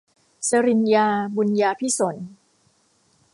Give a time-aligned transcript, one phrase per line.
[0.49, 2.27] ศรินยา บุนยาภิสนท์